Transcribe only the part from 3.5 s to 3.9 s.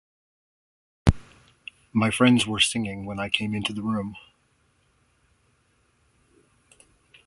into the